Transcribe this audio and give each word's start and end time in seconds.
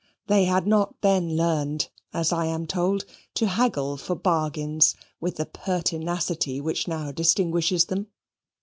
They 0.25 0.45
had 0.45 0.65
not 0.65 0.99
then 1.01 1.37
learned, 1.37 1.89
as 2.11 2.33
I 2.33 2.45
am 2.47 2.65
told, 2.65 3.05
to 3.35 3.45
haggle 3.45 3.97
for 3.97 4.15
bargains 4.15 4.95
with 5.19 5.35
the 5.35 5.45
pertinacity 5.45 6.59
which 6.59 6.87
now 6.87 7.11
distinguishes 7.11 7.85
them. 7.85 8.07